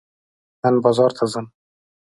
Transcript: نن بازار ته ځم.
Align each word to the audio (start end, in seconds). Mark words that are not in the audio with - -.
نن 0.61 0.75
بازار 0.83 1.11
ته 1.17 1.23
ځم. 1.31 1.45